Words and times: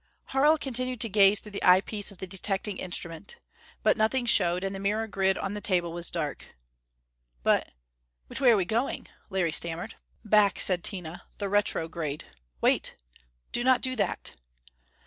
Harl 0.29 0.57
continued 0.57 0.99
to 0.99 1.09
gaze 1.09 1.39
through 1.39 1.51
the 1.51 1.61
eyepiece 1.63 2.09
of 2.09 2.17
the 2.17 2.25
detecting 2.25 2.77
instrument. 2.79 3.35
But 3.83 3.97
nothing 3.97 4.25
showed, 4.25 4.63
and 4.63 4.73
the 4.73 4.79
mirror 4.79 5.05
grid 5.05 5.37
on 5.37 5.53
the 5.53 5.61
table 5.61 5.93
was 5.93 6.09
dark. 6.09 6.55
"But 7.43 7.69
which 8.25 8.41
way 8.41 8.49
are 8.49 8.57
we 8.57 8.65
going?" 8.65 9.07
Larry 9.29 9.51
stammered. 9.51 9.93
"Back," 10.25 10.59
said 10.59 10.83
Tina. 10.83 11.25
"The 11.37 11.49
retrograde.... 11.49 12.25
Wait! 12.61 12.97
Do 13.51 13.63
not 13.63 13.81
do 13.81 13.95
that!" 13.95 14.33